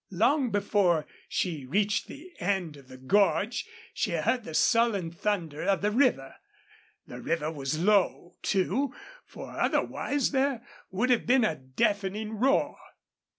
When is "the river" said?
5.83-6.37, 7.05-7.51